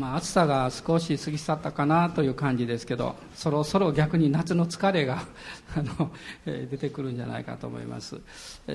[0.00, 5.24] まあ、暑さが少し過ぎ去ったかなという感じですけどそろそろ逆に夏の疲れが
[5.76, 6.10] あの、
[6.46, 8.18] 出てくるんじゃないかと思います、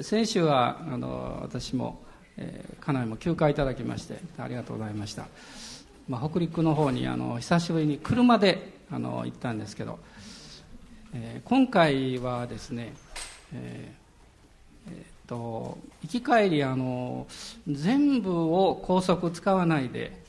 [0.04, 2.04] 先週はあの私も、
[2.38, 5.26] えー、家内も休暇いただきましてありがとうございました、
[6.08, 9.98] まあ、北陸の方にあの久しぶりに車であの行ったんですけど、
[11.16, 12.94] えー、今回はですね、
[13.52, 17.26] えーえー、と行き帰りあの
[17.68, 20.24] 全部を高速使わないで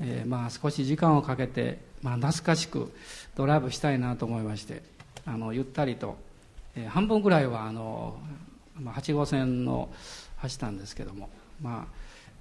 [0.00, 2.92] えー、まあ少し時間をかけて、まあ、懐かしく
[3.36, 4.82] ドライブしたいなと思いまして
[5.26, 6.16] あのゆったりと、
[6.76, 8.18] えー、半分ぐらいはあの、
[8.78, 9.88] まあ、8号線の
[10.36, 11.30] 走ったんですけども、
[11.62, 11.94] まあ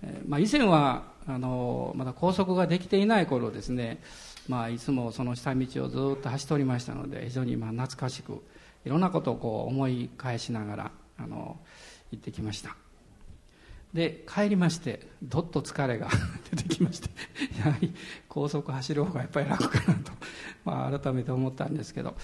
[0.04, 4.00] えー、まあ、以前はあのまだ高速ができていない頃ですね、
[4.50, 8.44] まあ、いつもその下道をずっと走っておりましたので非常にまあ懐かしく
[8.86, 11.58] いろんなことをこう思い返しながらあの
[12.12, 12.83] 行ってきました。
[13.94, 16.10] で帰りましてどっと疲れが
[16.52, 17.10] 出てきまして
[17.64, 17.94] やはり
[18.28, 20.12] 高速走る方がやっぱり楽かなと、
[20.66, 22.16] まあ、改めて思ったんですけど、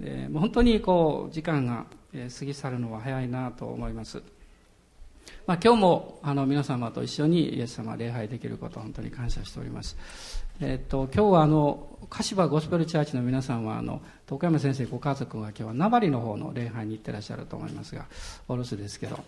[0.00, 4.22] えー、本当にこう時間が過ぎ去るのは早いなと思います、
[5.46, 9.96] まあ、今日もあの皆様と一緒にイエス様礼拝できること本当に感謝しております、
[10.60, 18.06] え、っと今日はあの柏ゴスペルチャーチの皆さんはあの徳山先生ご家族が今日は名張の方の礼拝に行ってらっしゃると思いますが
[18.48, 19.20] お留守ですけど、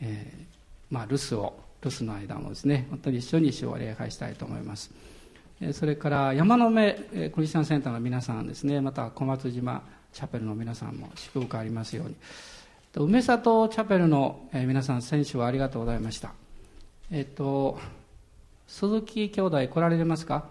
[0.00, 0.61] えー
[0.92, 4.90] まあ、留守を留守の間もですね本当に一緒に主を礼拝したいと思います。
[5.72, 6.92] それから山の目
[7.34, 12.16] クリスチャンセンターの皆さんですねまた小松島チャペルの皆さんも祝福ありますように。
[12.94, 16.32] 梅里チャペルの皆さん選手はありがとうございました。
[17.10, 17.78] えっと
[18.66, 20.44] 鈴木兄弟来られますか？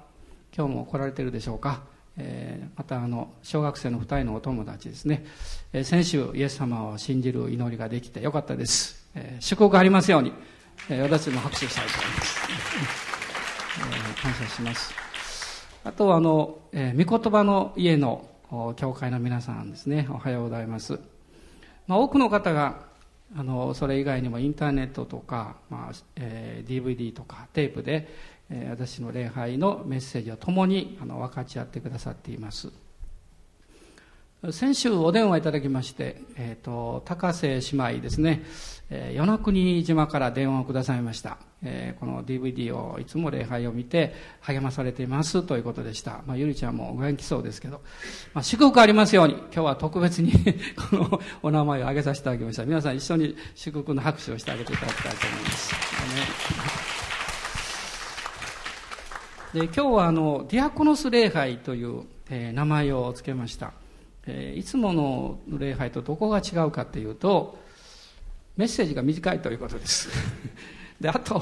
[0.55, 1.81] 今日も来られてるでしょうか、
[2.17, 5.26] えー、またあの小学生の2人のお友達ですね、
[5.72, 9.01] えー、先週イエス様を信じる祈りができてよかったです。
[9.16, 10.34] え、祝福ありますように、
[10.90, 12.40] えー、私も拍手したいと思います、
[14.20, 14.94] え、感謝します。
[15.84, 18.30] あとはあの、えー、御言葉の家の
[18.76, 20.08] 教会の皆さんですね。
[20.12, 21.00] おはようございます、
[21.88, 22.92] まあ、多くの方が
[23.36, 28.10] あのそれ以外にもインターネットとか、まあえー、DVD とかテープで、
[28.49, 32.72] えー、私の礼拝のメッセージを共にあの分かち合ってくださっています。
[34.50, 38.42] 先週お電話いただきまして、えーと、高瀬姉妹ですね、
[38.90, 47.82] えー、与那国島から電話をくださいました、えー、この DVD をいつも礼拝を見て励まされていますということでした、まあ、ゆりちゃんもお元気そうですけど、
[48.34, 49.36] まあ、祝福ありますように。
[49.36, 50.32] 今日は特別に
[50.90, 52.66] このお名前を挙げさせていただきました。
[52.66, 55.76] 皆さん一緒に祝福の拍手をしてあげていただきたいと思います、
[59.54, 63.80] で今日はあのディアコノス礼拝という、えー、名前を付けました。
[64.27, 67.58] えいつもの礼拝とどこが違うかというと
[68.58, 70.09] メッセージが短いということです。
[71.02, 71.42] であと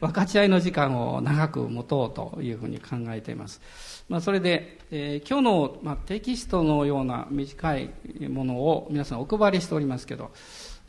[0.00, 3.60] 分かち合いの時間を長く持とうというふうに考えています、
[4.08, 7.90] まあ、それで、えー、今日の、まあ、テキストのような短い
[8.30, 10.30] ものを皆さんお配りしておりますけど、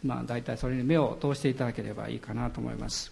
[0.01, 3.11] まあ、大体それに目を通していただければいいかなと思います。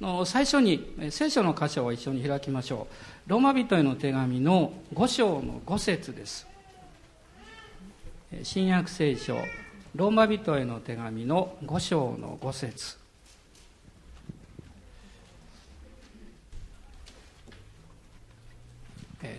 [0.00, 2.86] の最初に聖書の箇所を一緒に開きましょ
[3.26, 3.30] う。
[3.30, 6.46] ローマ人への手紙の5章の5節です。
[8.42, 9.36] 新約聖書
[9.94, 12.98] ローマ人への手紙の5章の5節。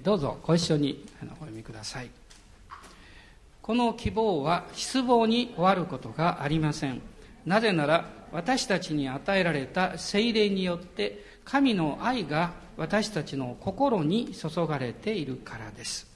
[0.03, 2.09] どうぞご一緒にお読みください。
[3.61, 7.01] この希望は失望に終わることがありません。
[7.45, 16.06] なぜなら私たちに与えられた精霊によって神の愛が私たちの心に注がれているからです。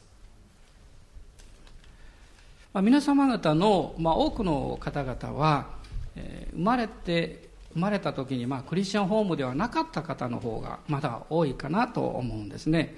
[2.73, 5.67] まあ、皆様方の、まあ、多くの方々は、
[6.15, 12.95] えー、生まれて生まれた時に、まあ、クリスチャンホームではなかった方の方がまだ多いかなと思うんですね。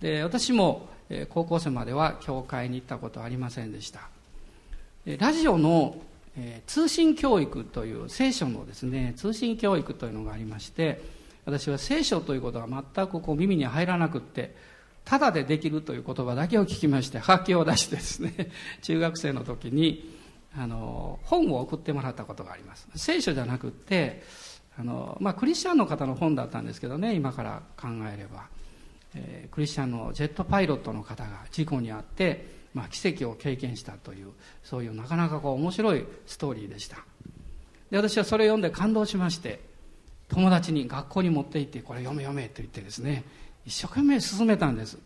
[0.00, 4.08] で私も、えー、高校生までは教会に行ったことはありませんでした。
[5.18, 5.96] ラジオの、
[6.36, 11.02] えー、通信教育という聖書のですね通信教育というのがありまして
[11.44, 14.54] 私は聖書ということは全くこう耳に入らなくって
[15.04, 18.50] ただでできるという言葉だけを聞きまして発揮を出してですね
[18.82, 20.18] 中学生の時に
[20.56, 22.88] あの本を送ってもらったことがあります。
[22.94, 24.22] 聖書じゃなくって
[24.78, 28.48] あの、まあ、クリスチャンの方の本だったんですけどね今から考えれば、
[29.14, 34.28] えー、クリスチャンのジェットパイロットの方が事故に遭って、まあ、奇跡を経験したという
[34.62, 36.98] そういうなかなかこう面白いストーリーでした。
[37.90, 39.60] で私はそれを読んで感動しまして
[40.28, 43.24] 友達に学校に持って行ってこれ読め読めと言ってですね
[43.64, 44.98] 一生懸命進めたんです。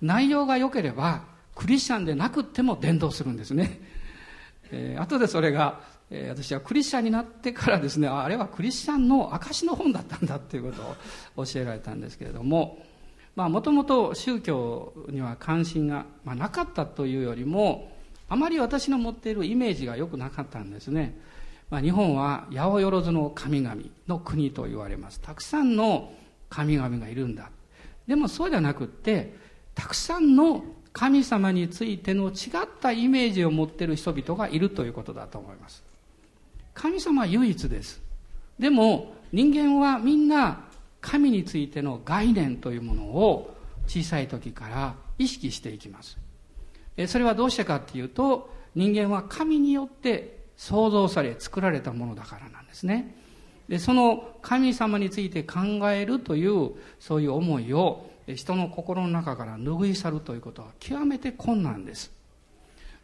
[0.00, 1.22] 内容が良ければ
[1.54, 3.80] クリスチャンでなくっても伝道するんですね、
[4.72, 5.80] えー、後でそれが
[6.12, 10.82] え私はクリスチャンになってからですねあれはクリスチャンの証の本だったんだということ
[11.40, 12.78] を教えられたんですけれども
[13.34, 17.90] もともと宗教には関心が、まあ、なかったというよりも
[18.28, 21.18] あまり私の持っているイメージが良くなかったんですね、
[21.70, 25.20] まあ、日本は八百万の神々の国と言われます。
[25.20, 26.12] たくさんの
[26.50, 27.50] 神々がいるんだ。
[28.06, 29.34] でもそうじゃなくって
[29.74, 32.32] たくさんの神様についての違
[32.64, 35.82] ったイメージを持っている人々がいるということだと思います。
[36.74, 38.02] 神様は唯一です。
[38.58, 40.64] でも人間はみんな
[41.00, 43.56] 神についての概念というものを
[43.86, 46.18] 小さい時から意識していきます。
[47.06, 53.16] それはどうしてかっていうと人間は神によって創造され作られたものだからなんですね。
[53.68, 55.60] でその神様について考
[55.90, 62.12] えるというそういう思いを人の心の中から拭い去るということは極めて困難です、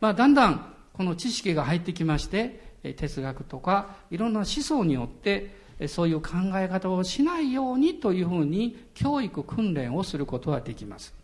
[0.00, 2.60] まあ、だんだんこの知識が入ってきまして
[2.96, 5.56] 哲学とかいろんな思想によって
[5.86, 11.14] そういう考え方をしないようにというふうに教育訓練をすることはできます。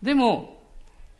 [0.00, 0.62] でも、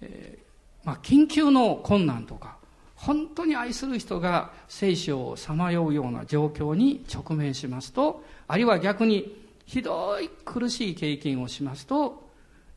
[0.01, 2.59] えー、まあ、緊急の困難とか
[3.03, 12.23] 本当に愛する人が聖書をさまようような状況に直面しますとあるいは逆にひどい苦しい経験をしますと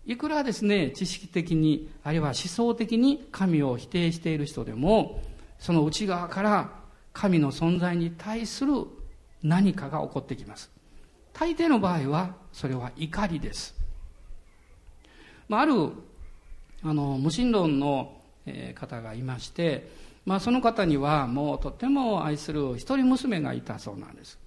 [0.08, 5.22] いくらですね知識的にあるいは思想的に神を否定している人でも
[5.60, 6.72] その内側から
[7.14, 8.74] 神の存在に対する
[9.44, 10.72] 何かが起こってきます。
[11.34, 13.76] 大抵の場合はそれは怒りです、
[15.50, 15.92] まあ、ある
[16.84, 18.14] あの無神論の
[18.74, 24.40] 方がいまして、まあ、その方にはもうとても愛する一人娘がいたそうなんです。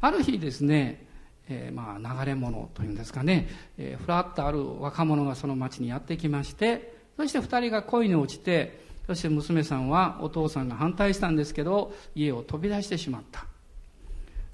[0.00, 1.06] ある日ですね、
[1.48, 3.48] えー、まあ流れ者というんですかね、
[3.78, 13.46] えー、ふらっとある若者がその町にやってきましてそして二人が恋に落ちてそして娘さんはお父さんが反対したんですけど家を飛び出してしまった。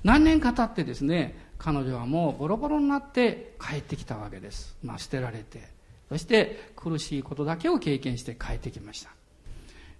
[0.02, 5.80] 何年か経ってですね彼女はもうボロボロになって帰ってきたわけです、まあ、捨てられて。
[6.08, 9.10] そして苦しいことだけを経験して帰ってきました。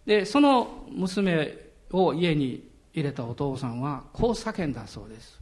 [0.06, 1.56] でその娘
[1.92, 5.38] を家に入れたお父さんはこう叫んだそうです。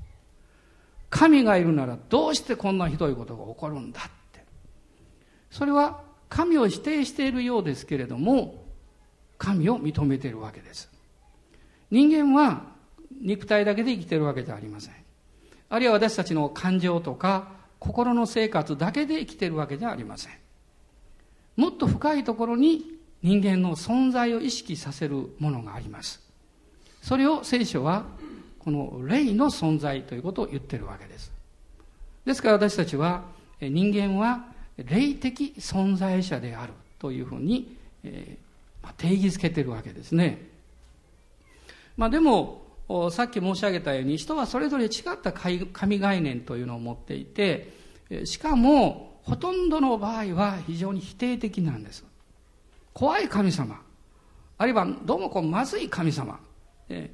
[1.11, 4.45] 神がいるならどうしてこんなひどいことが起こるんだって。
[5.51, 8.67] それは神を否定しているようですけれども
[9.39, 10.91] 神を認めているわけです。
[11.91, 12.65] 人間は
[13.23, 14.95] 肉体だけで生きているわけじゃありません。
[15.71, 20.33] あるいは私たちの感情とか心の生活だけで生きているわけじゃありません。
[21.57, 26.21] もっと深いところに人間の存在を意識させるものがあります。
[27.03, 28.05] それを聖書は
[28.59, 31.33] この霊の存在ということを言ってるわけです。
[32.25, 33.25] ですから私たちは
[33.61, 34.45] 人間は
[34.77, 37.77] 霊的存在者であるというふうに、
[38.97, 40.47] 定義づけてるわけですね。
[41.97, 42.63] まあでも
[43.11, 47.73] さっき申し上げたように人はそれぞれ違った神概念というのを持っていて
[48.25, 52.05] しかもほとんどの場合は非常に否定的なんです。
[52.93, 53.81] 怖い神様。
[54.57, 56.39] あるいはどうもこうまずい神様。
[56.89, 57.11] え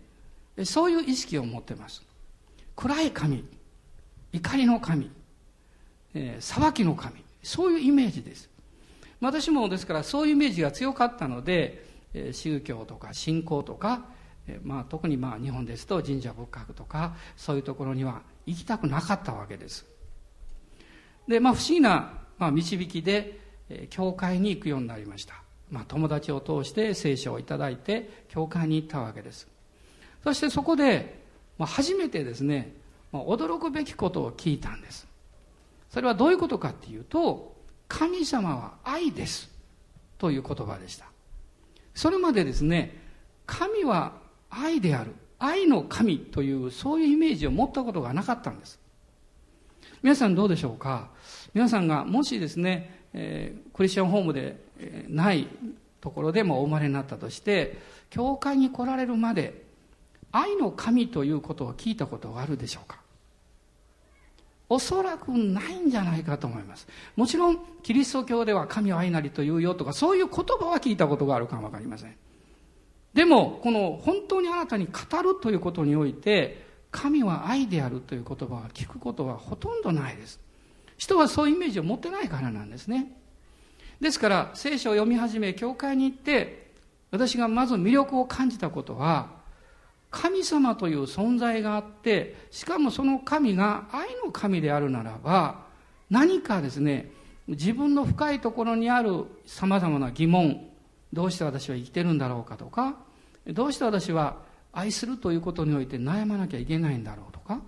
[0.65, 2.03] そういう意識を持ってます。
[2.77, 3.45] 暗い神。
[4.33, 5.11] 怒りの神。
[6.15, 7.23] え裁きの神。
[7.43, 8.49] そういうイメージです。
[9.21, 11.85] 私もですからそういうイメージが強かったので
[12.15, 14.07] え宗教とか信仰とか
[14.47, 19.87] えまあ、特にまあ日本ですと神社仏閣とかそういうところには行きたくなかったわけです。
[21.27, 25.43] でまあ不思議な、まあ、導きでえ教会に行くようになりました、
[25.75, 29.49] まあ、友達を通して聖書をいただいて教会に行ったわけです。
[30.23, 31.21] そしてそこで、
[31.59, 32.73] まあ、初めてですね、
[33.11, 35.09] まあ、驚くべきことを聞いたんです。
[35.91, 37.57] それはどういうことかっていうと
[37.89, 39.51] 神様は愛です。
[40.17, 41.07] という言葉でした。
[41.93, 42.97] それまでですね
[43.45, 44.13] 神は
[44.51, 45.11] 愛である。
[45.41, 48.79] 愛の神というそういうイメージを持ったことがなかったんです。
[50.03, 51.11] 皆さんどうでしょうか？
[51.53, 55.49] 皆さんがもしですね、えー、クリスチャンホームで、え、ない
[56.01, 57.79] ところでもお生まれになったとして
[58.11, 59.63] 教会に来られるまで
[60.33, 63.01] 愛の神ということを聞いたことがあるでしょうか？
[64.69, 66.89] おそらくないんじゃないかと思います。
[67.17, 72.17] もちろんキリスト教では神は愛なりと言うよとかそういう言葉は聞いたことがあるかもわかりません。
[73.13, 80.41] でもこの本当にあなたに語るということにおいて神は愛であるという言葉は聞くことはほとんどないです。
[80.97, 83.13] 人はそういうイメージを持ってないからなんですね。
[84.01, 86.71] ですから聖書を読み始め教会に行って
[87.11, 89.31] 私がまず魅力を感じたことは
[90.11, 95.65] 神様という存在があってしかもその神が愛の神であるならば
[96.11, 97.11] 何かですね
[97.49, 100.69] 自分の深いところにあるさまざまな疑問
[101.13, 102.97] どうして私は生きてるんだろうかとか
[103.47, 104.37] どうして私は
[104.73, 107.61] 愛するということにおいて悩まなきゃいけないんだろうとか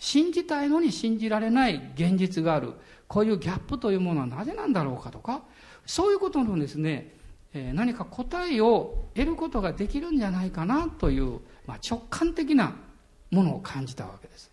[0.00, 2.72] 信じたいのに信じられない現実がある。
[3.06, 5.42] こういうギャップというものはなぜなんだろうかとか。
[5.86, 7.14] そういうことのですね
[7.52, 12.76] 何か答えを得ることができるんじゃないかなという、まあ、直感的な
[13.30, 14.50] ものを感じたわけです。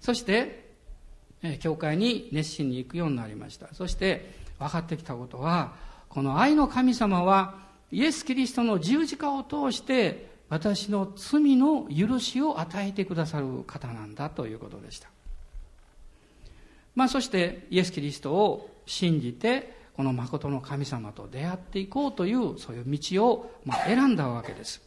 [0.00, 0.68] そして
[1.60, 3.72] 教会に熱心に行くようになりました。
[3.72, 5.74] そして分かってきたことは
[6.08, 15.08] この愛の神様はイエス・キリストの十字架を通して私の罪の許しを与えてくださる方なんだということでした。
[16.94, 24.80] まあそしてイエス・キリストを信じてこの誠の神様と出会っていこうというそういう道をま選んだわけです。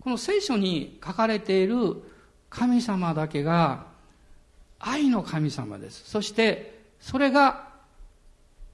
[0.00, 2.02] この聖書に書かれている
[2.50, 3.86] 神様だけが
[4.78, 6.08] 愛の神様です。
[6.08, 7.68] そしてそれが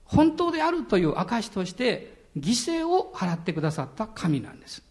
[0.04, 4.82] 本当であるという証として犠牲を払ってくださった神なんです。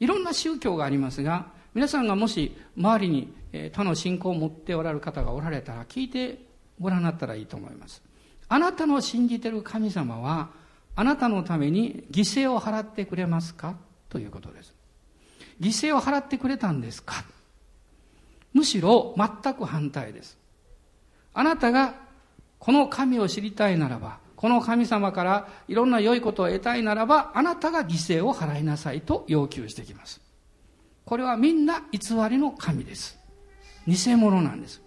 [0.00, 3.32] いろんな宗教がありますが、皆さんがもし周りに
[3.72, 6.38] 他の信仰を持っておられる方がおられたら聞いて
[6.80, 8.02] ご覧になったらいいと思います。
[8.48, 10.50] あなたの信じている神様は、
[10.96, 13.76] あなたのために犠牲を払ってくれますか？
[14.08, 14.74] ということです。
[15.60, 17.24] 犠牲を払ってくれたんですか？
[18.54, 20.38] むしろ全く反対です。
[21.34, 21.94] あなたが
[22.58, 30.20] この神を知りたいならば、この神様からいろんな良いことを得たいならば、あなたが犠牲を払いなさいと要求してきます。
[31.04, 33.18] これはみんな偽りの神です。
[33.88, 34.80] 偽物なんです。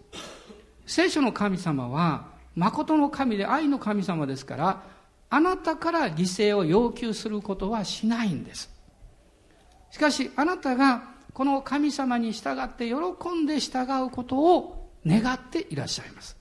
[0.86, 4.84] 聖書の神様は、誠の神で愛の神様ですから、
[5.29, 8.72] あなたから犠牲を要求することはしないんです。
[9.89, 11.03] しかし、あなたが
[11.34, 12.96] この神様に従って喜
[13.36, 16.38] んで従うことを願っていらっしゃいます。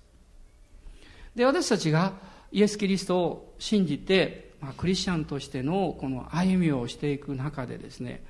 [1.35, 8.23] で、私たちがイエス・キリストを信じて、まあ、クリスチャンとしてのこの歩みをしていく中でですね、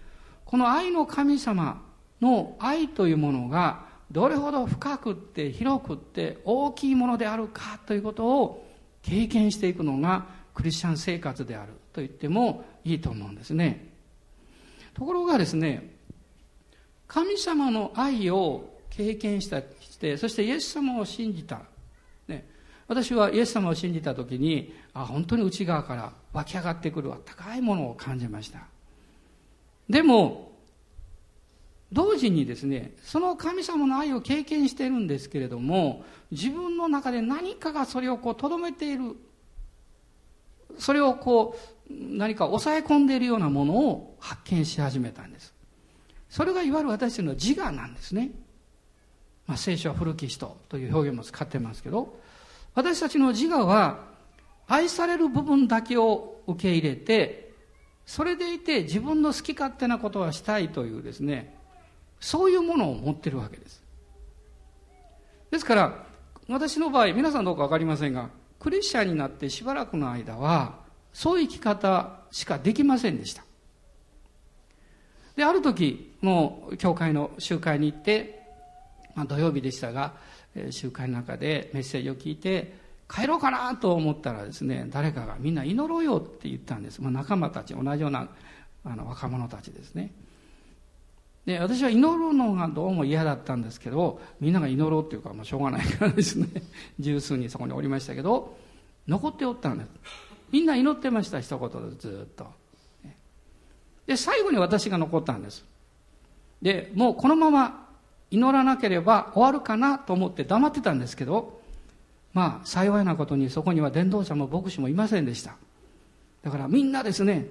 [0.44, 1.82] この愛の神様
[2.20, 8.66] の愛というものがどれほど深くって広くって大きいものであるかということを
[9.02, 13.88] 経験していくのがクリスチャン生活であると言ってもいいと思うんですね。
[14.94, 15.94] ところがですね、
[17.06, 21.62] 神様の愛を経験したして、そしてイエス様を信じた。
[22.90, 28.62] 私はイエス様を信じた時にあ本当に内側から湧き上がってくる高いものを感じました。
[29.88, 30.50] でも
[31.92, 39.14] 同時にですねその神様の愛を経験しているんですけれども自分の中で何かがそれをこうとどめている
[40.76, 41.56] それをこ
[41.88, 45.54] う何か抑え込んでいるようなものを発見し始めたんです。
[46.28, 48.32] それがいわゆる私たちの自我なんですね、
[49.46, 52.18] まあ、聖書は古き人という表現も使ってますけど
[52.74, 54.10] 私たちの自我は
[54.66, 57.50] 愛される部分だけを受け入れて
[58.06, 61.54] それでいて自分の好き勝手なことはしたいというですね
[62.20, 63.82] そういうものを持ってるわけです。
[65.50, 66.06] ですから
[66.48, 70.80] 私の場合皆さんどうか分かりませんがクリスチャンになってしばらくの間は
[71.12, 73.42] そういう生き方しかできませんでした。
[75.36, 78.42] である時もう教会の集会に行って、
[79.14, 80.14] まあ、土曜日でしたが
[80.70, 82.74] 集会の中でメッセージを聞いて
[83.08, 88.28] 帰ろうかなと思ったらですね誰かがみんな祈ろうよって言ったんです、まあ、仲間たち同じような
[88.84, 90.10] あの若者たちですね。
[91.46, 96.46] で私は祈るのがどうも嫌だったんですけどみんなが祈ろうっていうかもうしょうがないからですね。
[97.00, 98.56] 十数人そこにおりましたけど
[99.08, 99.90] 残っておったんです。
[100.52, 102.46] みんな祈ってました一言でずっと。
[104.06, 105.64] で最後に私が残ったんです。
[106.62, 107.89] でもうこのまま
[108.30, 111.60] 祈らなければ終わるかなと思って黙ってたんですけど、
[112.32, 115.56] まあ、幸いなことにそこには伝道者も牧師もいませんでした。
[116.42, 117.46] だからみんなですね、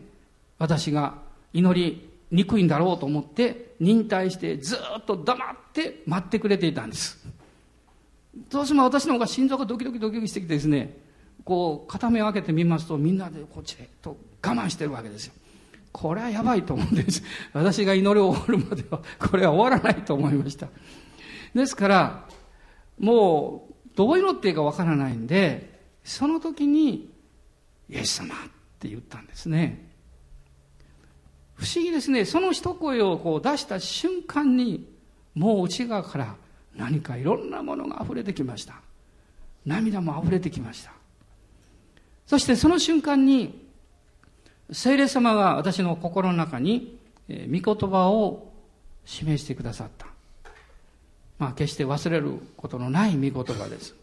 [0.58, 1.16] 私が
[1.54, 7.28] 祈りにくいんだろうと思って忍耐してずっと黙って待ってくれていたんです。
[8.50, 10.98] どうしても私の方が心臓がドキドキドキドキしてきてですね、
[11.44, 15.34] こう片目を開けてみますとみんなでこっちへと我慢してるわけですよ。
[15.92, 17.24] これはやばいと思うんです。
[17.54, 20.68] 私が祈りを終わるまでは、これは終わらないと思いました。
[21.54, 22.28] ですから、
[23.00, 27.12] もう、どう祈っていいかわからないんで、その時に、
[27.90, 28.38] イエス様っ
[28.80, 29.90] て言ったんですね。
[31.56, 32.24] 不思議ですね。
[32.24, 34.88] その一声をこう出した瞬間に、
[35.36, 36.36] もう内側から
[36.76, 38.82] 何かいろんなものが溢れてきました。
[39.66, 40.94] 涙も溢れてきました。
[42.26, 43.69] そしてその瞬間に、
[44.72, 48.52] 聖霊様が私の心の中に、えー、御言葉を
[49.06, 50.08] 示してくださった。
[51.38, 53.96] まあ、決して忘れることのない御言葉です。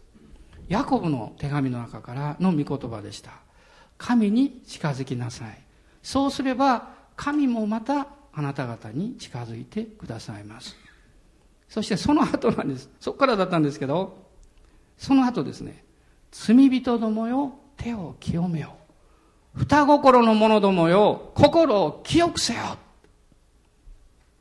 [0.69, 3.31] ヤコブの手紙の中からの御言葉でした。
[3.97, 5.57] 神に近づきなさい。
[6.03, 8.07] そうすれば、神もまた
[8.37, 10.77] あなた方に近づいてくださいます
[11.67, 14.15] そしてその後なんですそこからだったんですけど
[14.97, 15.83] その後ですね
[16.31, 18.75] 罪人どもよ手を清めよ
[19.57, 22.77] 双心の者どもよ心を清くせよ。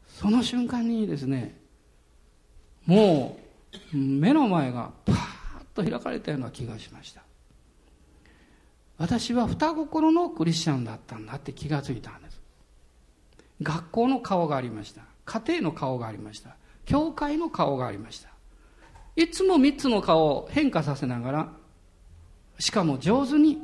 [0.09, 1.57] その瞬間にですね
[2.85, 3.39] も
[3.93, 7.23] う目の前がパーッと開かれたような気がしました。
[8.99, 12.41] 私は双心のクリスチャンだったんだって気がついたんです。
[13.63, 15.03] 学校の顔がありました。
[15.25, 16.57] 家庭の顔がありました。
[16.85, 18.31] 教会の顔がありました。
[19.17, 21.53] いつも三つの顔を変化させながら
[22.59, 23.59] しかも上手に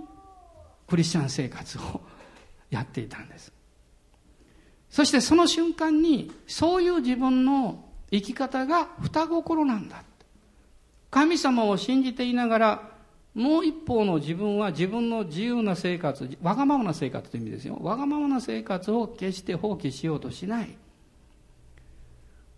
[0.87, 2.01] クリスチャン生活を
[2.71, 3.53] やっていたんです。
[4.91, 10.03] そしてその瞬間にそういう自分の生き方が双心なんだ。
[11.11, 12.93] 神様を信じていながら
[13.35, 17.79] もう一方の自分は自分の自由な生活わがままな生活という意味ですよ。
[17.81, 20.77] わがままな生活を決して放棄しようとしない。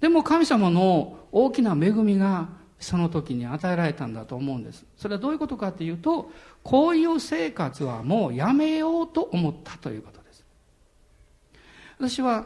[0.01, 2.49] でも神様の大きな恵みが
[2.85, 4.85] その時に与えられたんだと思うんです。
[4.97, 6.31] それはどういうことかというと
[6.63, 10.45] こういう生活はもうやめようと思ったということです。
[11.99, 12.45] 私は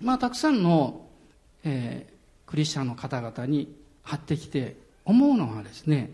[0.00, 1.06] まあたくさんの、
[1.64, 6.12] えー、クリスチャンの方々に会ってきて思うのはですね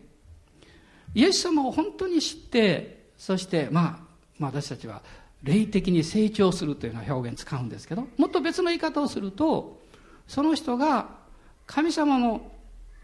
[1.15, 3.85] イエス様を本当に知ってそして、まあ、
[4.39, 5.03] まあ私たちは
[5.43, 9.81] 霊的に成長するというような表現使うんですけどもっと別の言い方をすると
[10.27, 11.09] その人が
[11.67, 12.52] 神様の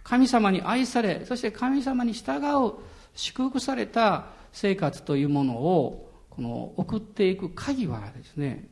[0.09, 2.73] 神様に愛されそして神様に従う
[3.15, 8.69] 祝福された生活というものをこの送っていく鍵はですね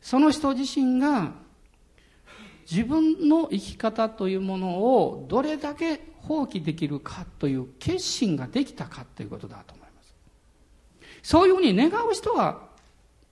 [0.00, 1.32] その人自身が
[2.70, 10.14] 自分の生き方というものをどれだけ放棄できるかという決心ができたかということだと思います。
[11.24, 12.68] そういうふうに願う人は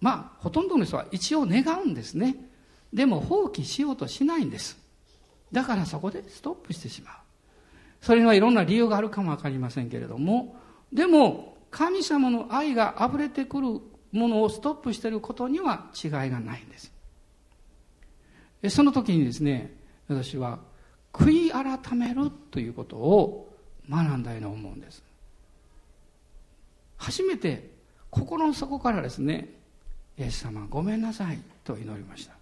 [0.00, 2.36] まあほとんどの人は一応願うんですね。
[2.92, 4.79] でも放棄しようとしないんです。
[5.52, 7.14] だからそこでストップしてしまう。
[8.00, 10.56] それにはいろんな理由があるかもわかりませんけれども。
[10.92, 13.66] でも神様の愛が溢れてくる
[14.12, 16.92] ものをストップしていることには違いがないんです。
[18.68, 19.74] その時にですね
[20.08, 20.58] 私は
[21.12, 23.52] 悔い改めるということを
[23.88, 25.02] 学んだように思うんです。
[26.96, 27.70] 初めて
[28.10, 29.48] 心の底からですね
[30.18, 32.34] イエス様ごめんなさいと祈りました。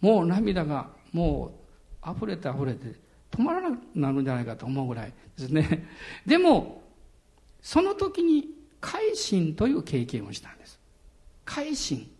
[0.00, 1.59] もう涙がもう
[2.06, 2.94] 溢れて溢れて
[3.30, 5.86] 止まらなくなるんじゃないかと思うぐらいですね。
[6.26, 6.82] でも
[7.60, 8.48] その時に
[8.80, 10.78] 改心という経験をしたんです。
[11.44, 12.10] 改心。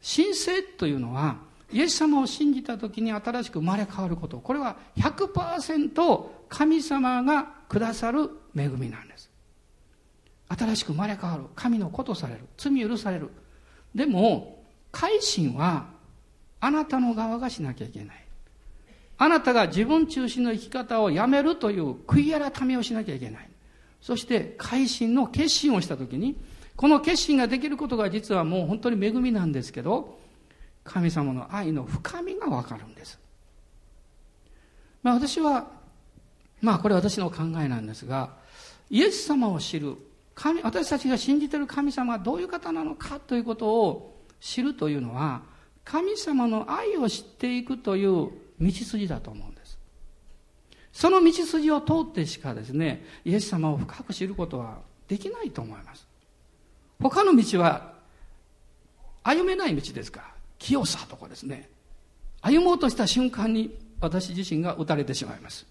[0.00, 1.38] 神聖というのは
[1.72, 4.38] イエス様を信じた時に新しく生まれ変わること。
[4.38, 9.30] これは100%神様がくださる恵みなんです。
[10.48, 11.44] 新しく生まれ変わる。
[11.56, 12.40] 神の子とされる。
[12.56, 13.30] 罪許される。
[13.94, 15.88] でも改心は
[16.60, 18.23] あなたの側がしなきゃいけない。
[19.16, 23.48] あなたが自分中心の生き方をやめるという悔い改めをしなきゃいけない
[24.00, 26.36] そして改心の決心をした時に
[26.76, 30.18] この決心ができることが実はもう本当に恵みなんですけど
[30.84, 33.18] 神様の愛の深みがわかるんです。
[35.02, 35.66] まあ私は、
[36.60, 38.36] まあこれ私の考えなんですが、
[38.90, 39.96] イエス様を知る、
[40.34, 45.42] 神、私たちが信じている神様がどういう方なのかということを知るというのは、
[45.84, 49.78] 神様の愛を知っていくという道筋だと思うんです。
[50.92, 56.06] その道筋を通ってしかですね、イエス様を深く知ることはできないと思います。
[57.00, 57.94] 他の道は
[59.22, 60.34] 歩めない道ですから。
[60.64, 61.68] 清さとかですね
[62.40, 65.66] 歩もうとした瞬間に私自身が打たれてしまいます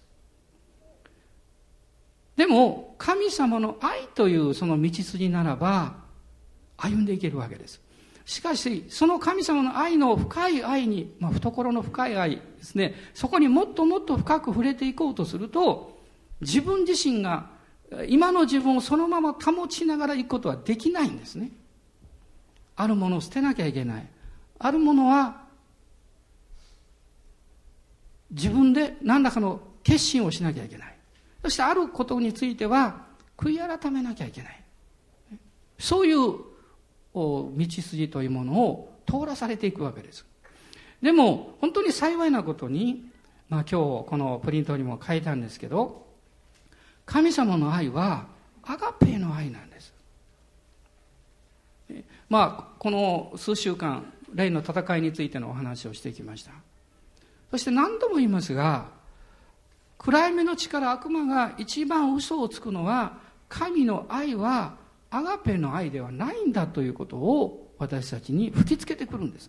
[2.36, 5.96] でも神様の愛というその道筋ならば
[6.76, 7.80] 歩んでいけるわけです
[8.24, 12.94] しかしその神様の愛の深い愛に、まあ、懐の深い愛ですね。
[13.12, 15.98] そこにもっともっと深く触れていこうとすると
[16.40, 17.50] 自分自身が
[18.08, 21.50] 今の自分をそのまま保ちながらいくことはできないんですね。
[22.76, 24.06] あるものを捨てなきゃいけない。
[24.58, 25.42] あるものは
[28.30, 30.96] 自分で何らかの決心をしなきゃいけない。
[31.42, 33.04] そしてあることについては
[33.36, 34.60] 悔い改めなきゃいけない。
[35.78, 36.53] そういう
[37.14, 40.26] 道筋というものを通らされていくわけです。
[41.00, 43.04] でも本当に幸いなことに、
[43.48, 46.06] まあ、今日このプリントにも書いたんですけど
[47.04, 48.26] 神様の愛は
[48.62, 49.92] アガペの愛なんです。
[52.28, 56.52] まあこの数週間霊の戦いについてのお話をしてきました。
[57.50, 58.86] そして何度も言いますが
[59.98, 64.74] 暗闇の力悪魔が一番嘘をつくのは神の愛は
[65.14, 69.48] アガペの愛ではないんだということを私たちに吹きつけてくるんです。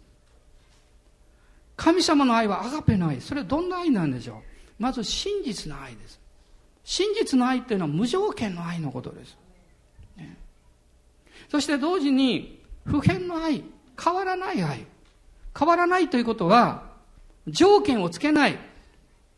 [1.75, 3.19] 神様の愛はアガペの愛。
[3.19, 4.37] それはどんな愛なんでしょう？
[4.77, 6.19] まず真実の愛です。
[6.83, 9.35] 真実の愛っていうのは無条件の愛のことです、
[10.17, 10.37] ね、
[11.49, 13.63] そして同時に普遍の愛
[13.99, 14.85] 変わらない愛。
[15.57, 16.83] 変わらないということは
[17.47, 18.59] 条件をつけない、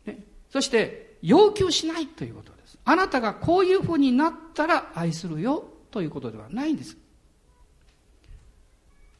[0.04, 0.18] ね、
[0.50, 2.78] そして要求しないということです。
[2.84, 5.67] あなたがこういうふうになったら愛するよ。
[5.90, 6.96] ということではないんです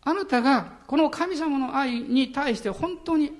[0.02, 3.32] あなたがこの神様の愛に対して本当に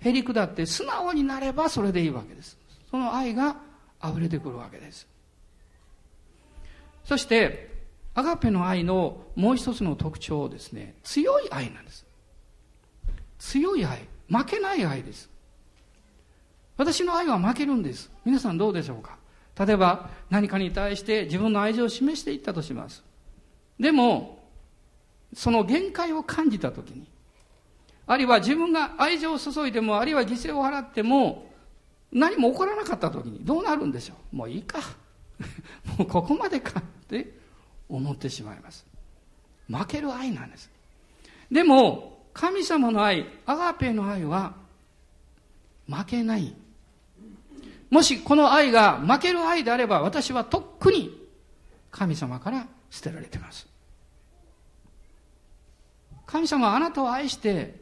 [0.00, 2.58] へり下って素直になればそれでいいわけです。
[2.90, 3.56] その愛が
[4.04, 5.06] 溢れてくるわけです。
[7.04, 7.72] そして、
[8.14, 12.06] アガペの愛のもう一つの特徴ですね、強い愛なんです。
[13.38, 14.06] 強い愛。
[14.28, 15.30] 負けない愛です。
[16.76, 18.10] 私の愛は負けるんです。
[18.24, 19.16] 皆さんどうでしょうか？
[19.58, 23.04] 例えば何かに対して自分の愛情を示していったとします。
[23.78, 24.42] でも、
[25.34, 27.06] その限界を感じたときに、
[28.06, 31.50] あるいは自分が愛情を注いでも、あるいは犠牲を払っても、
[32.12, 34.36] 何も起こらなかったときにどうなるんでしょう？
[34.36, 34.78] もういいか。
[35.98, 37.36] もうここまでかって
[37.88, 38.86] 思ってしまいます。
[39.68, 40.70] 負ける愛なんです。
[41.50, 44.54] でも、神様の愛、アガペの愛は
[45.88, 46.54] 負けない。
[47.94, 51.16] もしこの愛が負ける愛であれば、私はとっくに
[51.92, 53.68] 神様から捨てられています。
[56.26, 57.76] 神様はあなたを愛して、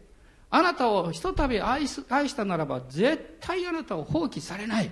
[0.51, 4.90] あなたをひとたび愛愛したならば、絶対あなたを放棄されない。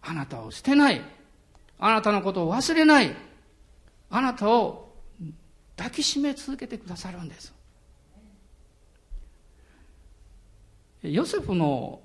[0.00, 1.02] あなたを捨てない。
[1.80, 3.16] あなたのことを忘れない。
[4.10, 4.94] あなたを
[5.76, 7.52] 抱きしめ続けてくださるんです。
[11.02, 12.03] ヨセフの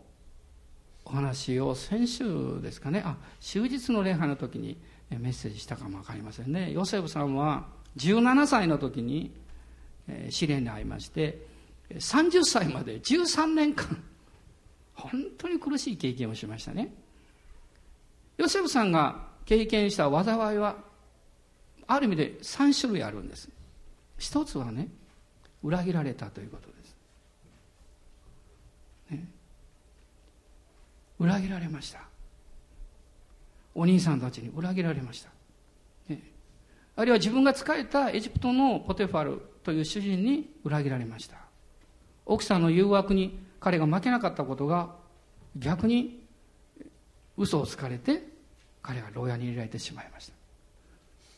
[1.09, 4.77] お話を先週ですかね、あ、終日の礼拝の時に
[5.09, 6.71] メッセージしたかもわかりませんね。
[6.71, 7.65] ヨセフさんは
[7.97, 9.31] 17歳の時に
[10.29, 11.47] 試練に遭いまして
[11.95, 14.03] 30歳まで13年間
[14.93, 16.93] 本当に苦しい経験をしましたね。
[18.37, 20.77] ヨセフさんが経験した災いは
[21.87, 23.49] ある意味で3種類あるんです。
[24.19, 24.89] 一つはね
[25.63, 26.95] 裏切られたということです、
[29.09, 29.27] ね、
[31.19, 31.99] 裏切られました。
[33.75, 35.29] お兄さんたちに裏切られました、
[36.09, 36.21] ね、
[36.95, 41.37] あるいは自分が仕えたエジプトのポテファルという主人に裏切られました。
[42.25, 44.95] 奥さんの誘惑に彼が負けなかったことが
[45.55, 46.23] 逆に
[47.37, 48.23] 嘘をつかれて
[48.81, 50.33] 彼は牢屋に入れられてしまいました。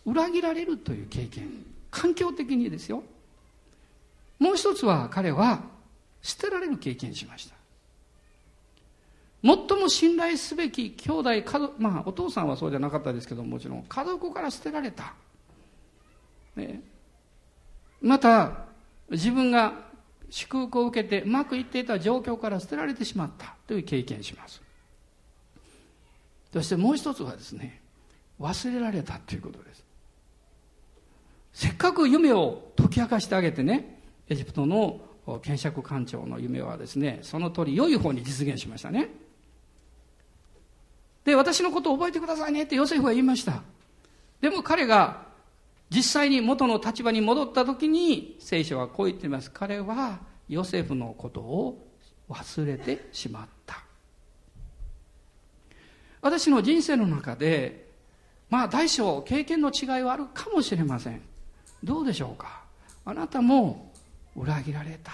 [0.05, 1.49] 裏切られるという経験
[1.91, 3.03] 環境的にですよ。
[4.39, 5.61] もう一つは彼は
[6.21, 7.55] 捨てられる経験しました。
[9.43, 15.13] 最も信頼すべき兄弟家族まあお父さんはそうじゃなかったですけどもちろん家族から捨てられた、
[16.55, 16.81] ね、
[18.01, 18.65] また
[19.09, 19.89] 自分が
[20.29, 23.55] 祝福を受けてうまくいっていた状況から捨てられてしまった。
[23.71, 24.61] という経験します。
[26.51, 27.81] そしてもう一つはですね
[28.37, 29.85] 忘れられたということです。
[31.53, 34.99] せっかく夢を解き明かしてあげてねエジプトの
[35.41, 39.09] 検釈官庁の夢はですねその通り良い方に実現しましたね。
[41.25, 43.61] で私のことを覚えてくださいねってヨセフは言いました。
[44.41, 45.23] でも彼が
[45.89, 49.51] 実際に元の立場に戻った時に聖書はこう言っています。
[49.51, 51.87] 彼はヨセフのことを
[52.29, 53.83] 忘れてしまった。
[56.21, 57.89] 私の人生の中で
[58.49, 61.21] まあ大小経験の違いはあるかもしれません。
[61.83, 62.61] どうでしょうか。
[63.05, 63.91] あなたも
[64.35, 65.11] 裏切られた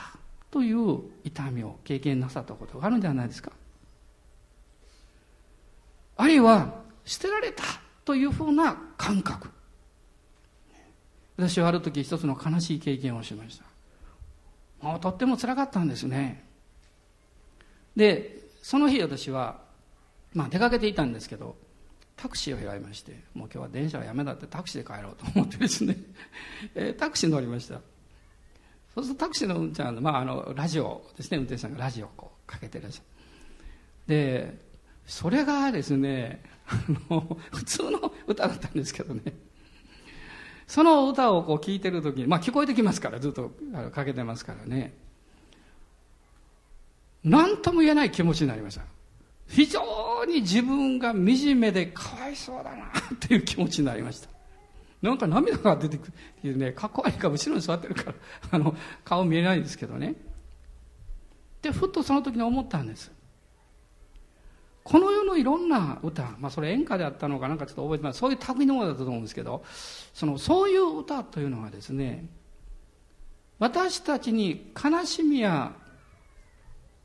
[0.52, 3.52] という痛みを経験なさったことがあるんじゃないですか。
[6.18, 6.74] あるいは
[7.06, 7.64] 捨てられた
[8.04, 9.50] というふうな感覚。
[11.38, 13.66] 私はある時一つの悲しい経験をしました。
[14.86, 16.44] もうとってもつらかったんですね。
[17.96, 19.60] でその日私は、
[20.34, 21.56] まあ、出かけていたんですけど
[22.16, 25.98] タクシーを選びましてもう今日は電車はやめだってタクシーで帰ろうと思ってですね、
[26.76, 27.82] えー、タクシー乗りました。
[28.94, 33.06] そうするとタクシーの運転、まあ、あのラジオですね運転手さんがラジオをこうかけてらっしゃる。
[34.08, 34.67] で
[35.08, 36.44] それがですね
[37.52, 39.22] 普通の歌だったんですけどね
[40.68, 43.52] その歌をこう聴いてる時に、まあ聞こえてきますから、ずっと
[43.94, 44.94] かけてますからね。
[47.24, 48.82] 何とも言えない気持ちになりました。
[49.48, 49.82] 非常
[50.26, 54.30] に自分が惨めでかわいそうだなっていう気持ちになりました。
[55.02, 58.14] なんか涙が出てくるっていうね、かっこ悪いか後ろに座ってるから、
[58.52, 60.16] あの、顔見えないんですけどね。
[61.62, 63.10] で、ふっとその時に思ったんです。
[64.88, 69.66] この世のいろんな歌、まあ、それ演歌であったのかなんかちょっと覚えてますそういう類のものだったと思うんですけど
[70.14, 72.30] そのそういう歌というのはですね
[73.60, 75.74] 私たちに悲しみや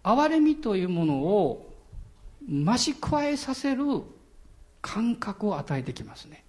[0.04, 1.72] 哀れみというものを
[2.48, 3.84] 増し加えさせる
[4.80, 6.44] 感覚を与えてきますね。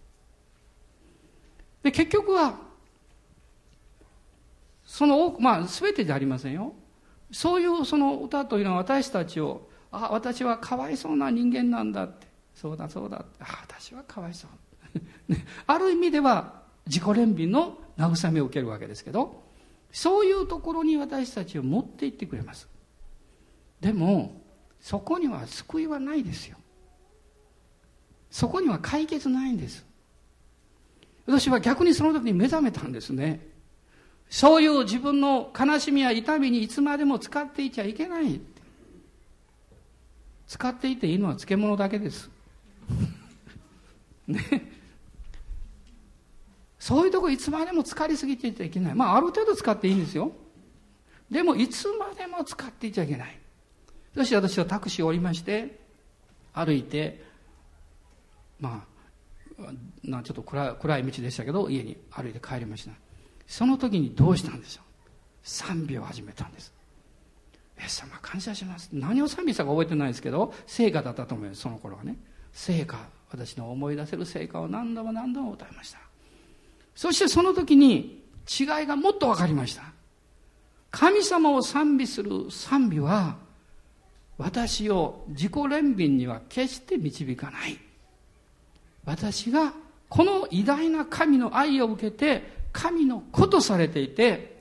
[1.84, 2.60] で、結局は、
[4.86, 6.74] その多く、まあ、全てじゃありませんよ。
[7.32, 12.27] そういうその歌というのは私たちを、あ、私はかわいそうな人間なんだって。
[12.56, 13.25] そうだそうだ。
[13.39, 14.99] あ、私はかわいそう。
[15.32, 19.43] ねある意味では自己憐憫の慰めを受けるわけですけど、
[19.91, 22.67] そういうところに私たちを持って行ってくれます。
[23.79, 24.41] でも、
[24.82, 26.58] そこには救いはないですよ。
[28.32, 29.86] そこには解決ないんです。
[31.27, 33.47] 私は逆にその時に目覚めたんですね。
[34.29, 38.41] そういう自分の悲しみや痛みにいつまでも使っていちゃいけない。
[40.47, 42.29] 使っていていいのは漬物だけです。
[44.27, 44.39] ね。
[46.79, 48.95] そういうとこいつまでも使いすぎていちゃいけない。
[48.95, 50.34] まあ、ある程度使っていいんですよ。
[51.32, 53.39] でも、いつまでも使っていちゃいけない。
[54.13, 55.79] そして私はタクシーを降りまして、
[56.53, 57.23] 歩いて、
[58.60, 58.86] ま
[59.58, 59.71] あ、
[60.03, 62.91] なちょっと暗暗い道でしたけど、家に歩いて帰りました。
[63.47, 64.84] その時にどうしたんでしょう
[65.43, 66.73] 賛美を始めたんです
[67.79, 68.89] イエス様感謝します。
[68.93, 72.15] 何を賛美したか覚えてないですけど聖歌だったと思いますその頃はね。
[72.51, 72.97] 聖歌
[73.31, 75.99] 私の思い出せる聖歌を何度も何度も歌いました。
[76.95, 79.83] そしてその時に違いがもっと分かりました。
[80.91, 83.38] 神様を賛美する賛美は
[84.38, 87.79] 私を自己憐憫には決して導かない。
[89.05, 89.73] 私が
[90.09, 94.52] この偉大な神の愛を受けて神の子とされていて、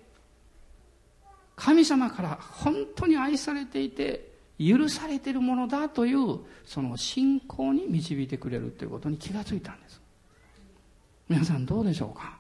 [1.65, 10.01] 神様から本当に愛されていて、許されているものだという、その信仰に導いてくれるということに気がついたんです。
[11.29, 12.37] 皆さんどうでしょうか？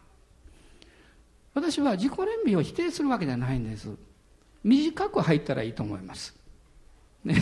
[1.54, 3.90] 私は自己憐憫を否定するわけじゃないんです。
[4.64, 6.34] 短く入ったらいいと思います。
[7.24, 7.34] ね。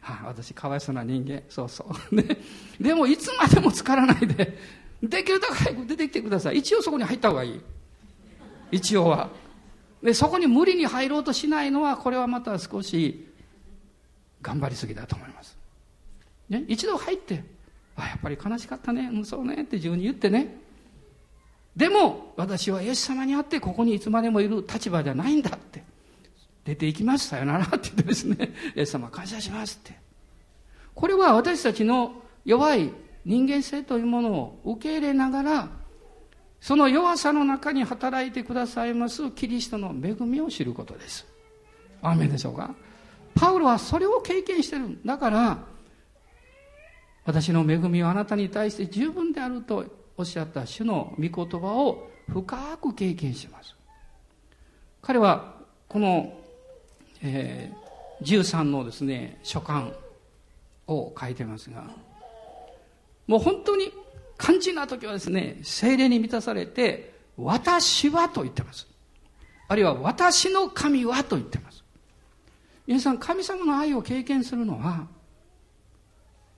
[0.00, 1.42] はあ、私かわいそうな人間。
[1.50, 2.14] そうそう。
[2.14, 2.24] ね。
[2.80, 4.56] でもいつまでも浸からないで、
[5.02, 6.58] できるだけ早く出てきてください。
[6.58, 7.60] 一応そこに入った方がいい。
[8.72, 9.28] 一応は。
[10.02, 13.26] で、そこに無理に入ろうとしないのは、これはまた少し
[14.42, 15.56] 頑張りすぎだと思います。
[16.48, 17.44] ね、一度入って、
[17.96, 20.56] あ、やっぱり悲しかったね、うん、そうねって自分に言ってね。
[21.76, 25.84] でも、私はイエス様に会ってここにいつまでもいる立場じゃないんだって。
[26.64, 29.96] 出ていきます、さよならって言ってですね、 イエス様感謝しますって。
[30.94, 32.90] これは私たちの弱い
[33.24, 35.68] 人間性というものを受け入れながら、
[36.66, 41.24] その弱さの中に働いてくださいますキリストの恵みを知ることです。
[42.02, 42.74] アーメンでしょうか？
[43.36, 44.98] パウロはそれを経験してる。
[45.06, 45.58] だから、
[47.24, 49.84] 私の恵みはあなたに対して十分であると
[50.16, 53.76] おっしゃった主の御言葉を深く経験します。
[55.02, 55.54] 彼は、
[55.86, 56.36] この、
[57.22, 59.92] えー、13のですね、書簡
[60.88, 61.84] を書いてますが、
[63.28, 63.92] もう本当に
[64.38, 68.86] 肝心な時はですね、精霊に満たされて、私はと言ってます。
[69.68, 71.84] あるいは私の神はと言ってます。
[72.86, 75.06] 皆さん、神様の愛を経験するのは、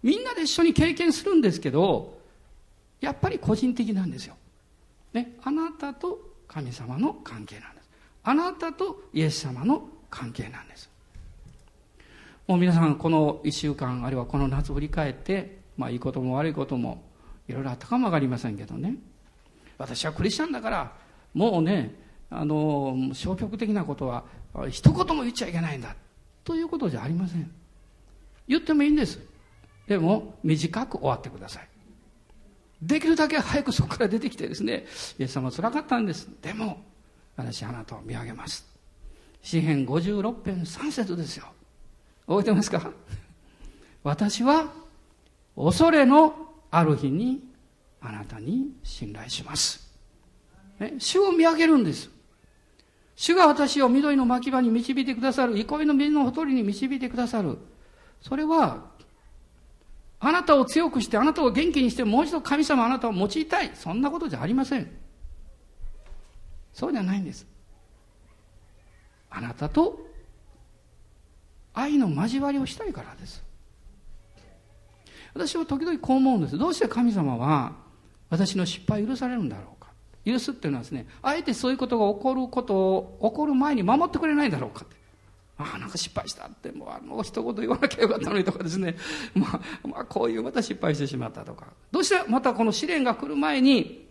[0.03, 2.19] みんなで一緒に経験するんですけど、
[3.01, 4.37] やっぱり個人的なんですよ。
[5.13, 7.89] ね、あなたと神様の関係なんです。
[8.25, 10.91] あなたとイエス様の関係なんです。
[12.47, 17.03] もう皆さん、この一週間、あるいはこの夏を振り返って、まあいいことも悪いことも、
[17.49, 18.95] いろいろあったかもわかりませんけどね。
[19.79, 20.93] 私はクリスチャンだから
[21.35, 21.95] もうね
[22.31, 24.25] あの消極的なことは
[24.71, 25.95] 一言も言っちゃいけないんだ。
[26.45, 27.51] ということじゃありません。
[28.47, 29.19] 言ってもいいんです。
[29.87, 31.69] でも短く終わってください。
[32.83, 34.87] できるだけ早くそこから出てきてですね
[35.19, 36.29] イエス様つらかったんです。
[36.43, 36.83] でも
[37.37, 38.67] 私あなたを見上げます。
[39.43, 41.47] 詩編56編3節ですよ。
[42.27, 42.91] 覚えてますか？
[44.05, 44.73] 私は
[45.57, 47.43] 恐れのある日に
[48.01, 49.89] あなたに信頼します。
[50.79, 52.11] ね、主を見上げるんです。
[53.17, 57.59] 主が私を緑の牧場に導いてくださる、憩いの水のほとりに導いてくださる。
[58.21, 58.87] それは、
[60.21, 63.73] あなたを強くして、あなたを元気にして、もう一度神様あなたを用いたい。
[63.75, 64.89] そんなことじゃありません。
[66.73, 67.45] そうじゃないんです。
[69.31, 70.07] あなたと
[71.75, 73.43] 愛の交わりをしたいからです。
[75.39, 76.59] 私は時々こう思うんです。
[76.59, 77.73] どうして神様は
[78.29, 79.89] 私の失敗を許されるんだろうか。
[80.25, 84.97] 許すっていうのはですね、あえてそういうことが起こることを、起こる前に守ってくれないだろうかって。
[85.59, 88.97] ああ、なんか失敗したって、もうあの一言言わなきゃよかったのにとかですね。
[89.35, 91.69] まあ、まあ、こういうまた失敗してしまったとか。
[91.91, 94.07] どうしてまたこの試練が来る前に、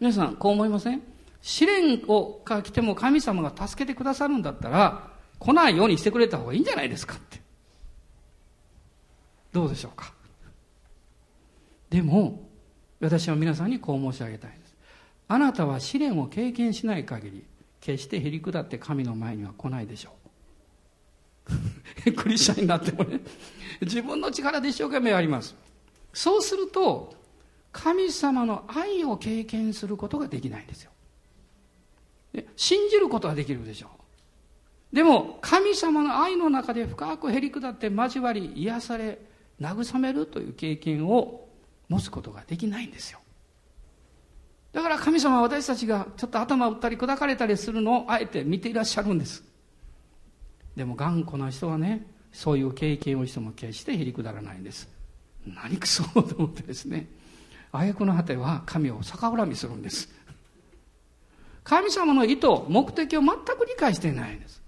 [0.00, 1.02] 皆さんこう思いません？
[1.40, 7.40] 試練をが来ても神様が助けてくださるんだったら、来ないようにしてくれた方がいいんじゃないですかって。
[9.52, 10.12] どうでしょうか？
[11.92, 12.48] でも、
[13.00, 14.74] 私は皆さんにこう申し上げたいんです。
[15.28, 17.44] あなたは試練を経験しない限り、
[17.82, 20.12] 決してへり下って神の前には来ないでしょ
[22.06, 22.12] う。
[22.16, 23.20] クリスチャンになってもね、
[23.82, 25.54] 自分の力で一生懸命やります。
[26.14, 27.14] そうすると、
[27.72, 30.92] 神様の愛を経験することができないんですよ。
[32.56, 33.90] 信じることはできるでしょ
[34.92, 34.96] う。
[34.96, 39.18] でも、神様の愛の中で深くへり下って交わり、癒され、
[39.60, 41.51] 慰めるという経験を
[41.92, 43.20] 持つことができないんですよ。
[44.72, 49.44] だから神様は私たちがちょっと頭を打ったり砕かれたりするのをあえて見ていらっしゃるんです。
[50.74, 54.88] でも頑固な人はね、そういう経験をしても決してへりくだらないんです。
[55.46, 57.06] 何くそと思ってですね、
[57.72, 60.08] 挙句の果ては神を逆恨みするんです。
[61.62, 64.62] 神様の意図、目的を全く理解していないんです。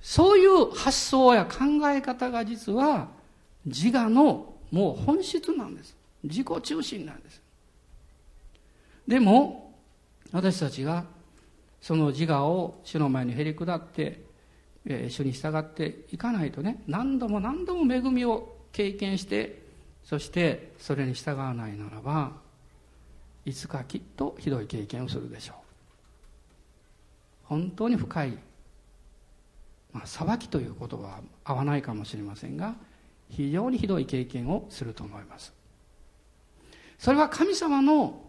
[0.00, 3.08] そういう発想や考え方が実は
[3.64, 5.97] 自我のもう本質なんです。
[6.22, 7.42] 自己中心なんです。
[9.06, 9.74] でも、
[10.32, 11.04] 私たちが
[11.80, 14.22] その自我を主の前にへり下って、
[14.84, 19.62] えー、主に従っていかないとね、何度も何度も恵みを経験して、
[20.04, 22.32] そしてそれに従わないならば、
[23.44, 25.56] いつかきっとひどい経験をするでしょう。
[27.44, 28.38] 本当に深い、
[29.92, 32.74] まあ、裁きという言葉は合わないかもしれませんが、
[33.30, 35.57] 非常にひどい経験をすると思います。
[36.98, 38.20] それは神様の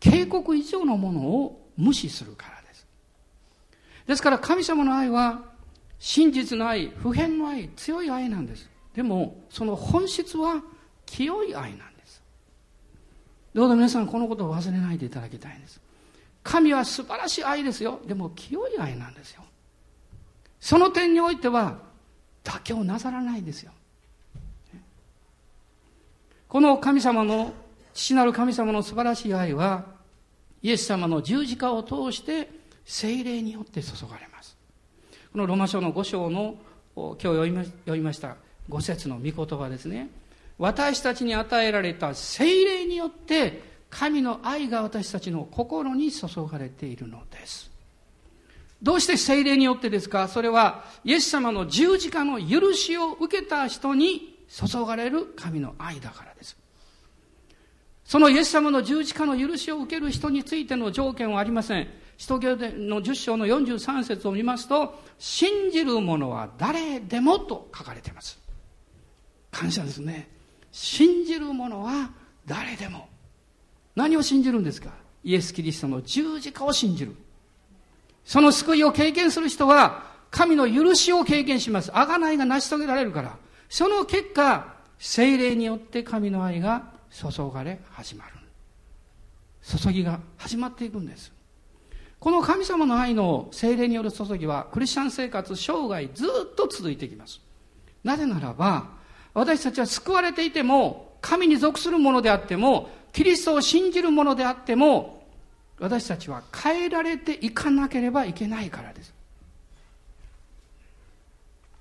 [0.00, 2.86] 警告以上のものを無視するからです。
[4.06, 5.42] ですから神様の愛は
[5.98, 8.68] 真実の愛、普遍の愛、強い愛なんです。
[8.94, 10.62] でもその本質は
[11.06, 12.22] 清い愛なんです。
[13.54, 15.80] どうぞ皆さんこのことを忘れないでいただきたいんです。
[16.42, 18.00] 神は素晴らしい愛ですよ。
[18.06, 19.42] でも清い愛なんですよ。
[20.60, 21.78] その点においては
[22.42, 23.72] 妥協なさらないですよ。
[26.48, 27.52] この神様の
[27.98, 29.84] 父なる神様の素晴らしい愛は、
[30.62, 32.48] イエス様の十字架を通して
[32.84, 34.56] 精霊によって注がれます。
[35.32, 36.54] このロマ書の5章の
[36.94, 37.50] 今日読
[37.88, 38.36] みました
[38.70, 40.10] 5節の御言葉ですね。
[40.58, 47.68] 私たちに与えられた精霊によって神の愛が私たちの心に注がれているのです。
[48.80, 50.28] どうして精霊によってですか？
[50.28, 56.56] それはイエス様の十字架の許しを受けた人に注がれる神の愛だからです。
[58.08, 61.88] そのイエス様の十字架の許しを受ける人についての条件はありません。
[62.16, 68.40] 使徒行伝の10章の43節を見ますと、信じる者は誰でもと書かれています。
[69.50, 70.30] 感謝ですね。
[70.72, 72.10] 信じる者は
[72.46, 73.10] 誰でも。
[73.94, 74.88] 何を信じるんですか？
[75.22, 77.14] イエス・キリストの十字架を信じる。
[78.24, 81.90] その救いを経験する人は、神の許しを経験します。
[81.90, 83.36] 贖いが成し遂げられるから。
[83.68, 88.32] その結果、精霊によって神の愛が注がれ始まる
[89.62, 91.32] 注ぎが始まっていくんです。
[92.20, 97.40] この神様の愛の精霊による注ぎはクリスチャン生活生涯ずっと続いていきます。
[98.02, 98.88] なぜならば
[99.34, 105.26] 私たちは救われていても神に属するものであってもキリストを信じるものであっても
[105.78, 109.14] 私たちは変えられていかなければいけないからです。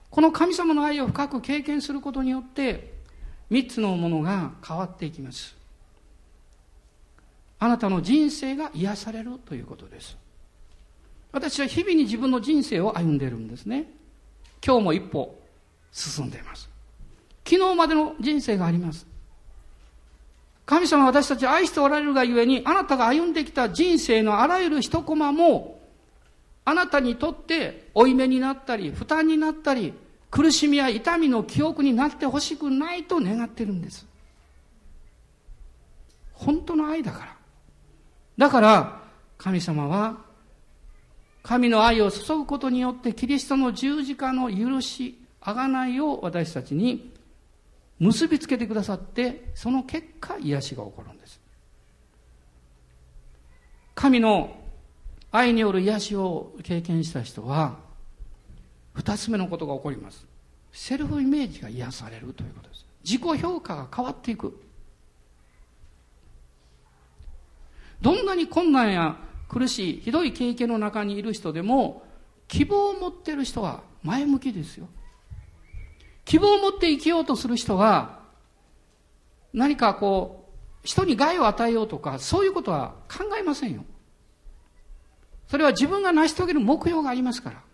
[0.10, 2.97] この神様の愛を深く経験することによって
[3.50, 5.56] 三つのものが変わっていきます。
[7.60, 10.18] あなたの人生が癒されるということです。
[11.32, 13.92] 私は日々に自分の人生を歩んでいるんですね。
[14.66, 15.38] 今日も一歩
[15.92, 16.70] 進んでいます。
[17.46, 19.08] 昨日までの人生があります。
[20.66, 25.80] 神様は私たちを愛しておられるがゆえに、あなたが歩んできた人生のあらゆる一コマも、
[26.66, 29.94] あなたにとって負い目になったり、負担になったり、
[30.30, 34.06] 苦しみや痛みの記憶になってほしくないと願ってるんです。
[36.34, 37.38] 本当の愛だから。
[38.38, 39.02] だから、
[39.38, 40.18] 神様は、
[41.42, 47.14] 神の愛を注ぐことによってキリストの十字架の許し、贖いを私たちに
[48.00, 51.40] 結びつけてくださって、その結果、癒しが起こるんです。
[53.96, 54.56] 神の
[55.32, 57.87] 愛による癒しを経験した人は、
[58.98, 60.26] 二つ目のことが起こります。
[60.72, 62.86] セルフイメージが癒されるということです。
[63.04, 64.60] 自己評価が変わっていく。
[68.02, 69.18] どんなに困難や
[69.48, 72.04] 苦しい、ひどい経験の中にいる人でも、
[72.48, 74.88] 希望を持ってる人は前向きですよ。
[76.26, 78.20] 希望を持って生きようとする人は、
[79.54, 80.50] 何かこ
[80.84, 83.86] う、人に害を与えようとか、そういうことは考えませんよ。
[85.48, 87.67] それは自分が成し遂げる目標がありますから。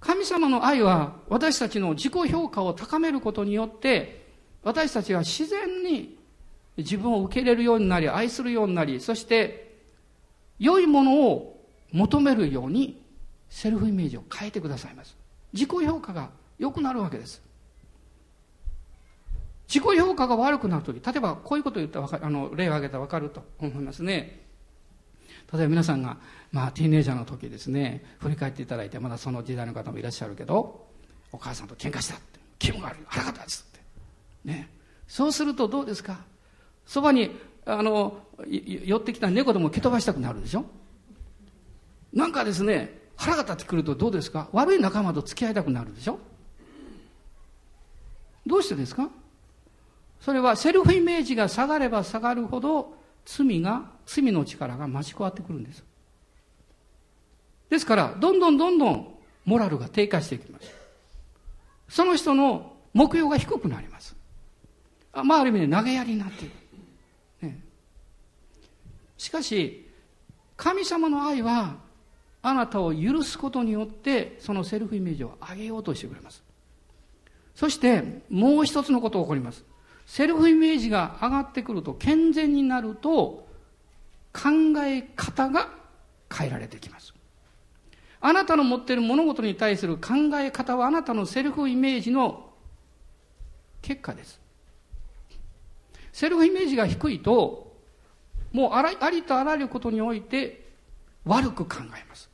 [0.00, 4.26] 神様の愛は私たちの自己評価を高めることによって
[4.62, 6.18] 私たちは自然に
[6.76, 9.78] 自分を受け入れるようになり愛するようになりそして
[10.58, 13.02] 良いものを求めるように
[13.48, 15.16] セルフイメージを変えてくださいます。
[15.52, 17.42] 自己評価が良くなるわけです。
[19.68, 24.49] 自己評価が悪くなるとき例えばこういうことを言ったらあの例を挙げたら分かると思いますね。
[25.52, 26.18] 例えば皆さんが、
[26.52, 30.86] まあ、ティーネイジャーの時ですね振り返っていただいてまだその時代の方もいらっしゃるけど
[31.32, 33.80] お母さんと喧嘩したって気分が悪い腹が立つって。
[34.44, 34.68] ね。
[35.08, 36.20] そうするとどうですか？
[36.86, 37.36] そばに
[37.66, 38.18] あの
[38.48, 40.64] 寄ってきた猫でも蹴飛ばしたくなるでしょ？
[42.12, 44.48] なんかですね腹が立ってくるとどうですか？
[44.52, 46.18] 悪い仲間と付き合いたくなるでしょ？
[48.46, 49.08] どうしてですか？
[50.20, 52.94] それはセルフイメージが下がれば下がるほど
[53.24, 55.84] 罪が、罪の力が増し加わってくるんです。
[57.68, 59.14] ですから、どんどんどんどん
[59.44, 60.70] モラルが低下していきます。
[61.88, 64.16] その人の目標が低くなります。
[65.12, 66.54] あまあ、ある意味で投げやりになっている。
[67.42, 67.60] ね、
[69.16, 69.88] しかし、
[70.56, 71.76] 神様の愛は、
[72.42, 76.42] あなたを許すことによって、そのセルフイメージを上げようとしてくれます。
[77.54, 79.64] そして、もう一つのことが起こります。
[80.10, 83.46] セルフイメージが上がってくると、健全になると、
[84.32, 84.48] 考
[84.78, 85.68] え方が
[86.28, 87.14] 変えられてきます。
[88.20, 92.50] あなたの持っている物事に対する考え方はあなたのセルフイメージの
[93.82, 94.40] 結果です。
[96.12, 97.72] セルフイメージが低いと、
[98.50, 100.72] もうあありとあらゆることにおいて
[101.24, 102.28] 悪く考えます。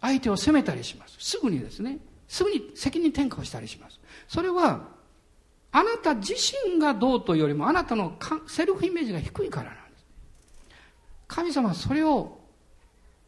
[0.00, 1.18] 相手を責めたりします。
[1.18, 1.98] すぐにですね、
[2.28, 4.00] すぐに責任転嫁をしたりします。
[4.26, 4.98] それは
[5.72, 8.16] あなた自身がどうというよりもあなたの
[8.46, 10.04] セルフイメージが低いからなんです。
[11.28, 12.38] 神様はそれを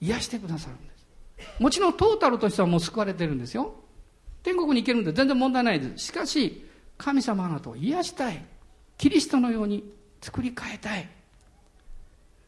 [0.01, 1.03] 癒してくださるんです。
[1.61, 3.74] もちろんトータルとしてはもう救われてるんですよ。
[4.43, 6.07] 天国に行けるんで全然問題ないです。
[6.07, 6.68] しかし、
[6.99, 8.45] 神様あなたを癒したい。
[8.99, 11.09] キリストのように作り変えたい。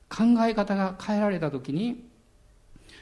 [0.09, 2.09] 考え方が変えられた時に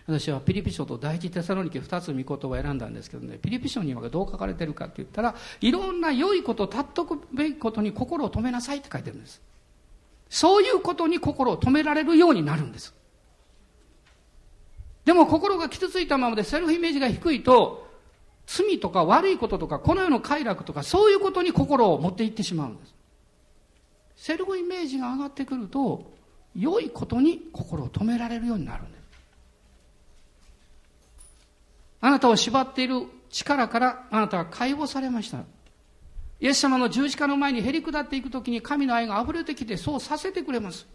[0.07, 9.41] 私はピリピ書と第一テサロニケ2つ御言葉を選んだんですけどねピリピ書にはどう書かれてるかって言ったらいろんな良いこと尊くべきことに心を止めなさいって書いてるんです。
[10.29, 12.95] そういうことに心を止められるようになるんです。
[15.05, 17.87] でも心が傷ついたままでセルフイメージが低いと
[18.47, 22.95] 罪とか悪いこととかこの世の快楽とかそういうことに心を持っていってしまうんです。
[24.17, 26.13] セルフイメージが上がってくると
[26.57, 29.02] 良いことに心を止められるようになるんです。
[32.03, 35.45] あなたを縛っている力からあなたは解放されました。
[36.41, 40.87] イエス様の十字架の前にへり下っていくときに神の愛が溢れてきてそうさせてくれます。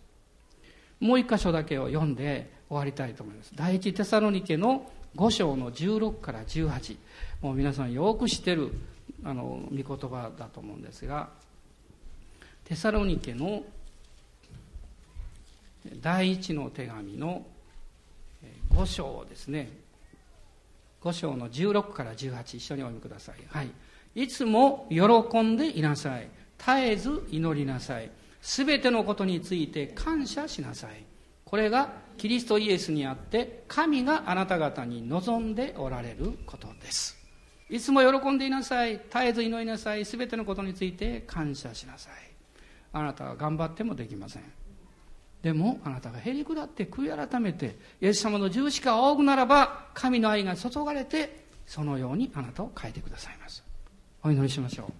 [0.99, 3.53] もう一箇所だけを読んで終わりたいと思います。
[3.55, 6.97] 第一テサロニケの5章の16から18。
[7.41, 8.73] もう皆さんよく知ってる
[9.23, 11.29] あの御言葉だと思うんですが、
[12.65, 13.63] テサロニケの
[16.01, 17.45] 第一の手紙の
[18.73, 19.71] 5章ですね
[21.07, 23.35] 5章の16から18一緒にお読みください。
[23.49, 23.71] はい。
[24.15, 26.29] いつも喜んでいなさい。
[26.57, 28.11] 絶えず祈りなさい。
[28.41, 31.03] すべてのことについて感謝しなさい。
[31.45, 37.15] これがキリストイエスにあって神があなた方に望んでおられることです。
[37.69, 38.93] いつも喜んでいなさい。
[38.93, 40.03] 絶えず祈りなさい。
[40.03, 42.13] すべてのことについて感謝しなさい。
[42.91, 44.43] あなたは頑張ってもできません。
[45.41, 53.63] でもあなたがへり下って悔い改めてイエス様の十字架を仰ぐならば神の愛が注がれてそのようにあなたを変えてくださいます。
[54.23, 54.93] お祈りしましょう。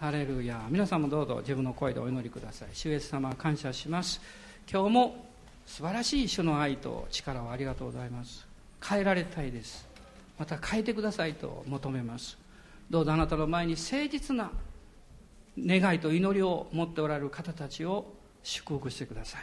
[0.00, 2.68] ハレルヤ皆さんもどうぞ自分の声でお祈りください。
[2.72, 4.20] 主イエス様感謝します。
[4.70, 5.26] 今日も
[5.66, 8.46] 素晴らしい主の愛と力をありがとうございます。
[8.86, 9.88] 変えられたいです。
[10.38, 12.36] また変えてくださいと求めます。
[12.90, 14.50] どうぞあなたの前に誠実な
[15.58, 19.42] 願いと祈りを持っておられる方たちを祝福してください。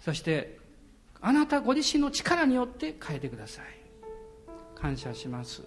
[0.00, 0.58] そして
[1.20, 3.64] あなたご自身の力によって変えてください。
[4.74, 5.62] 感謝します。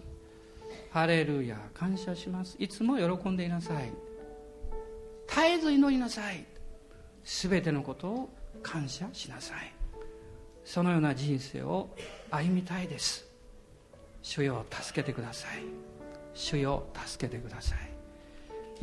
[0.90, 1.58] ハレルヤ。
[1.74, 2.56] 感謝します。
[2.60, 3.92] いつも喜んでいなさい。
[5.28, 6.46] 絶えず祈りなさい。
[7.24, 8.30] すべてのことを
[8.64, 9.74] 感謝しなさい。
[10.66, 11.90] そのような人生を
[12.32, 13.26] 歩みたいです。
[14.24, 15.64] 主よ助けてください。
[16.34, 17.93] 主よ助けてください。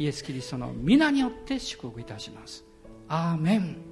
[0.01, 2.65] イエス・キリストの皆によって祝福いたします。
[3.07, 3.90] アーメン。